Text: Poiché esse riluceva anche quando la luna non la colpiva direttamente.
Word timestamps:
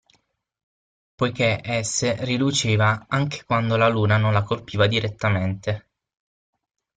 Poiché 1.13 1.61
esse 1.63 2.15
riluceva 2.25 3.05
anche 3.07 3.43
quando 3.45 3.77
la 3.77 3.87
luna 3.87 4.17
non 4.17 4.33
la 4.33 4.41
colpiva 4.41 4.87
direttamente. 4.87 5.89